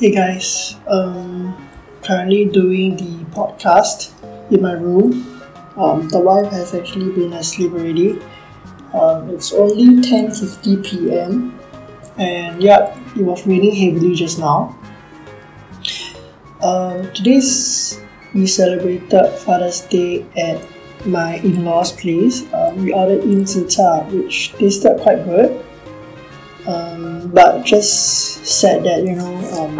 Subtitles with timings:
[0.00, 1.52] Hey guys, um,
[2.02, 4.16] currently doing the podcast
[4.50, 5.12] in my room.
[5.76, 8.18] Um, the wife has actually been asleep already.
[8.94, 11.52] Um, it's only 10:50 p.m.
[12.16, 14.74] and yeah, it was raining heavily just now.
[16.62, 18.00] Um, today's
[18.32, 20.64] we celebrated Father's Day at
[21.04, 22.48] my in-laws' place.
[22.54, 23.68] Um, we ordered in Zi
[24.16, 25.62] which tasted quite good.
[26.66, 29.76] Um, but just sad that you know um,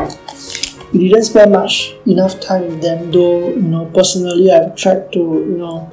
[0.92, 3.10] we didn't spend much enough time with them.
[3.10, 5.90] Though you know personally, I've tried to you know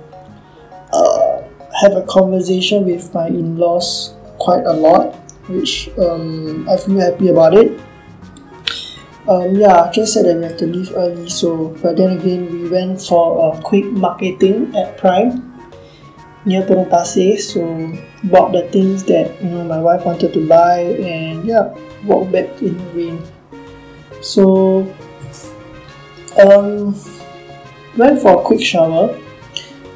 [0.94, 1.44] uh,
[1.82, 5.16] have a conversation with my in-laws quite a lot,
[5.50, 7.80] which um, I feel happy about it.
[9.28, 12.70] Um, yeah, just said that we have to leave early, so but then again, we
[12.70, 15.47] went for a quick marketing at Prime
[16.48, 17.92] near Potong Pasir, so
[18.32, 21.76] bought the things that you know my wife wanted to buy, and yeah,
[22.08, 23.20] walked back in the rain.
[24.24, 24.88] So,
[26.40, 26.96] um,
[28.00, 29.12] went for a quick shower.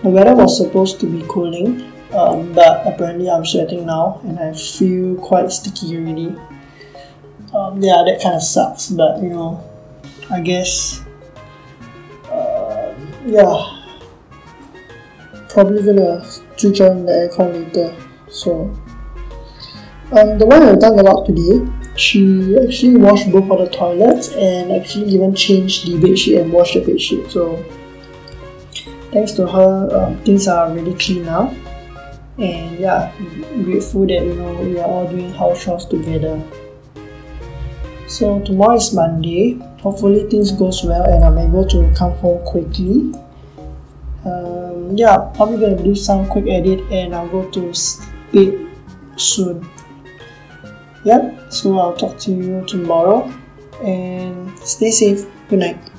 [0.04, 4.52] The weather was supposed to be cooling, um, but apparently I'm sweating now, and I
[4.52, 6.36] feel quite sticky already
[7.54, 8.90] um, yeah, that kind of sucks.
[8.90, 9.64] But you know,
[10.30, 11.02] I guess,
[12.26, 13.81] uh, yeah,
[15.54, 16.24] probably gonna
[16.58, 17.96] switch on the aircon later.
[18.30, 18.74] So,
[20.12, 24.34] um, the one I've done a lot today, she actually washed both of the toilets
[24.34, 27.30] and actually even changed the bedsheet and washed the bedsheet.
[27.30, 27.64] So,
[29.12, 31.54] thanks to her, um, things are really clean now.
[32.38, 33.12] And yeah,
[33.64, 36.42] grateful that you know we are all doing house chores together.
[38.08, 39.60] So tomorrow is Monday.
[39.82, 43.14] Hopefully things goes well and I'm able to come home quickly.
[44.26, 44.51] Um,
[44.98, 47.74] yeah, probably gonna do some quick edit and I'll go to
[48.32, 48.68] bed
[49.18, 49.70] soon.
[51.04, 51.52] Yep.
[51.52, 53.32] So I'll talk to you tomorrow
[53.84, 55.26] and stay safe.
[55.50, 55.91] Good night.